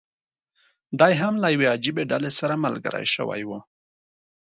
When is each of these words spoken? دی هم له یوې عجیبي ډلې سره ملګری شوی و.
دی 0.99 1.13
هم 1.21 1.33
له 1.43 1.47
یوې 1.53 1.67
عجیبي 1.75 2.03
ډلې 2.11 2.31
سره 2.39 2.61
ملګری 2.65 3.05
شوی 3.15 3.41
و. 3.49 3.51